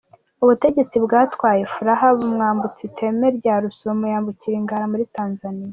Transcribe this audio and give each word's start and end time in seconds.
Ubutegetsi 0.43 0.95
bwatwaye 1.05 1.61
Furaha 1.73 2.07
bumwambutsa 2.17 2.81
iteme 2.89 3.27
rya 3.37 3.55
Rusumo 3.63 4.05
yambukira 4.13 4.55
i 4.59 4.63
Ngara 4.63 4.85
muri 4.93 5.05
Tanzania. 5.15 5.67